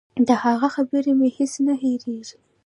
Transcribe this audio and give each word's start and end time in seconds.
د 0.27 0.29
هغه 0.43 0.67
خبرې 0.75 1.11
مې 1.19 1.29
هېڅ 1.37 1.53
نه 1.67 1.73
هېرېږي. 1.81 2.37